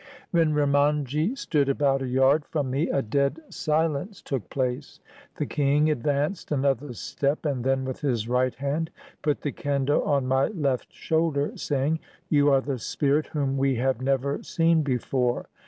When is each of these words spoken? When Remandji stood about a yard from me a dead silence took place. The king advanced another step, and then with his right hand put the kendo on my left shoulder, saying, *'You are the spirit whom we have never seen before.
When 0.31 0.55
Remandji 0.55 1.37
stood 1.37 1.69
about 1.69 2.01
a 2.01 2.07
yard 2.07 2.43
from 2.45 2.71
me 2.71 2.89
a 2.89 3.03
dead 3.03 3.39
silence 3.49 4.19
took 4.23 4.49
place. 4.49 4.99
The 5.35 5.45
king 5.45 5.91
advanced 5.91 6.51
another 6.51 6.93
step, 6.93 7.45
and 7.45 7.63
then 7.63 7.85
with 7.85 8.01
his 8.01 8.27
right 8.27 8.55
hand 8.55 8.89
put 9.21 9.41
the 9.41 9.51
kendo 9.51 10.01
on 10.03 10.25
my 10.25 10.47
left 10.47 10.91
shoulder, 10.91 11.55
saying, 11.55 11.99
*'You 12.29 12.49
are 12.51 12.61
the 12.61 12.79
spirit 12.79 13.27
whom 13.27 13.57
we 13.59 13.75
have 13.75 14.01
never 14.01 14.41
seen 14.41 14.81
before. 14.81 15.45